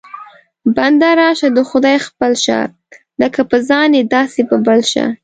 [0.75, 2.59] بنده راشه د خدای خپل شه،
[3.21, 5.05] لکه په ځان یې داسې په بل شه